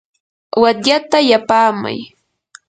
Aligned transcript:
watyata 0.61 1.17
yapaamay. 1.31 1.99